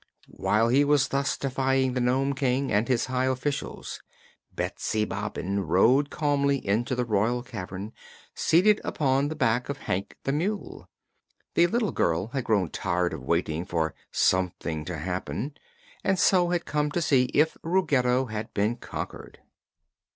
While 0.35 0.69
he 0.69 0.83
was 0.83 1.09
thus 1.09 1.37
defying 1.37 1.93
the 1.93 2.01
Nome 2.01 2.33
King 2.33 2.71
and 2.71 2.87
his 2.87 3.05
high 3.05 3.27
officials, 3.27 4.01
Betsy 4.51 5.05
Bobbin 5.05 5.59
rode 5.59 6.09
calmly 6.09 6.57
into 6.65 6.95
the 6.95 7.05
royal 7.05 7.43
cavern, 7.43 7.93
seated 8.33 8.81
upon 8.83 9.27
the 9.27 9.35
back 9.35 9.69
of 9.69 9.77
Hank 9.77 10.17
the 10.23 10.31
mule. 10.31 10.89
The 11.53 11.67
little 11.67 11.91
girl 11.91 12.29
had 12.29 12.45
grown 12.45 12.71
tired 12.71 13.13
of 13.13 13.21
waiting 13.21 13.63
for 13.63 13.93
"something 14.11 14.85
to 14.85 14.97
happen" 14.97 15.53
and 16.03 16.17
so 16.17 16.49
had 16.49 16.65
come 16.65 16.89
to 16.93 16.99
see 17.03 17.25
if 17.25 17.55
Ruggedo 17.61 18.25
had 18.25 18.51
been 18.55 18.77
conquered. 18.77 19.37